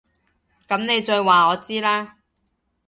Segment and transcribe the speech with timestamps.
[0.67, 2.17] 噉你再話我知啦